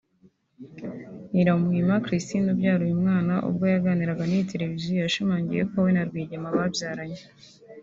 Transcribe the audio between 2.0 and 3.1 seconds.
Christine ubyara uyu